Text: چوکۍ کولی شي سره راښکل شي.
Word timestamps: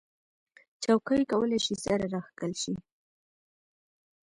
چوکۍ 0.83 1.23
کولی 1.31 1.59
شي 1.65 1.75
سره 1.85 2.05
راښکل 2.13 2.51
شي. 2.61 2.73